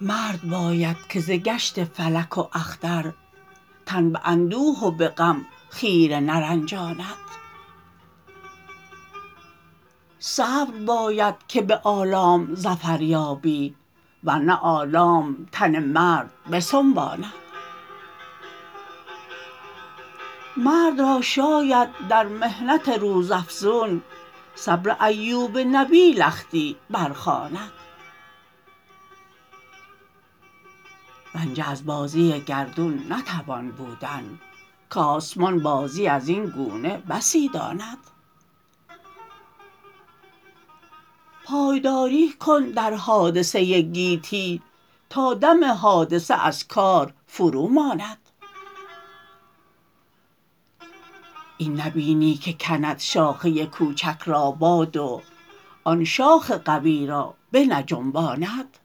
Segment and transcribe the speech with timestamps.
[0.00, 3.12] مرد باید که ز گشت فلک و اختر
[3.86, 7.28] تن به اندوه و به غم خیره نرنجاند.
[10.18, 13.74] صبر باید که به آلام ظفر یابی
[14.24, 17.32] ورنه آلام تن مرد بسنباند
[20.56, 24.02] مرد را شاید در محنت روزافزون
[24.54, 27.72] صبر ایوب نبی لختی برخواند.
[31.34, 34.38] رنجه از بازی گردون نتوان بودن
[34.90, 37.98] کاسمان بازی ازین گونه بسی داند.
[41.48, 44.62] پایداری کن در حادثه گیتی
[45.10, 48.18] تا دم حادثه از کار فروماند
[51.58, 55.22] این نبینی که کند شاخه کوچک را باد و
[55.84, 58.78] آن شاخ قوی را بنجنباند.